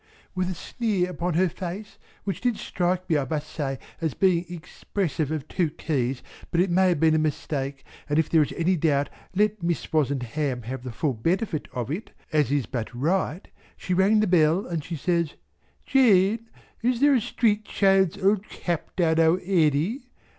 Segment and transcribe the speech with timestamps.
[0.33, 4.45] With a sneer upon her face which did strike me I must say as being
[4.49, 8.51] expressive of two keys but it may have been a mistake and if there is
[8.57, 13.47] any doubt let Miss Wozenham have the full benefit of it as is but right,
[13.77, 15.35] she rang the bell and she says
[15.85, 16.49] "Jane,
[16.81, 20.09] is there a street child's old cap down our Airy?"